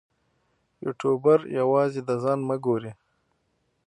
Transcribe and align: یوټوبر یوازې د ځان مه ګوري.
یوټوبر 0.85 1.39
یوازې 1.59 2.01
د 2.07 2.09
ځان 2.23 2.39
مه 2.47 2.55
ګوري. 2.65 2.91